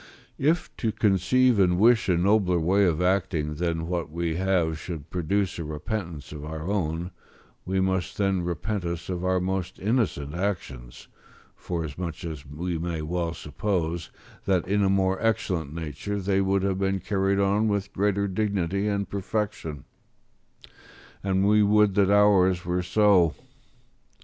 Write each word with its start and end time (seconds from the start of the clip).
If 0.39 0.75
to 0.77 0.91
conceive 0.91 1.59
and 1.59 1.77
wish 1.77 2.09
a 2.09 2.17
nobler 2.17 2.59
way 2.59 2.85
of 2.85 3.03
acting 3.03 3.53
than 3.53 3.87
that 3.91 4.09
we 4.09 4.35
have 4.37 4.79
should 4.79 5.11
produce 5.11 5.59
a 5.59 5.63
repentance 5.63 6.31
of 6.31 6.43
our 6.43 6.63
own, 6.67 7.11
we 7.67 7.79
must 7.81 8.17
then 8.17 8.41
repent 8.41 8.83
us 8.83 9.09
of 9.09 9.23
our 9.23 9.39
most 9.39 9.77
innocent 9.77 10.33
actions, 10.33 11.07
forasmuch 11.55 12.25
as 12.25 12.47
we 12.47 12.79
may 12.79 13.03
well 13.03 13.35
suppose 13.35 14.09
that 14.45 14.67
in 14.67 14.81
a 14.83 14.89
more 14.89 15.21
excellent 15.21 15.71
nature 15.71 16.19
they 16.19 16.41
would 16.41 16.63
have 16.63 16.79
been 16.79 16.99
carried 16.99 17.37
on 17.37 17.67
with 17.67 17.93
greater 17.93 18.27
dignity 18.27 18.87
and 18.87 19.07
perfection; 19.07 19.83
and 21.23 21.47
we 21.47 21.61
would 21.61 21.93
that 21.93 22.09
ours 22.09 22.65
were 22.65 22.81
so. 22.81 23.35